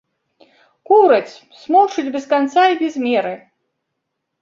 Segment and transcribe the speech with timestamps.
[0.91, 1.33] Кураць,
[1.65, 3.35] смокчуць без канца і без меры!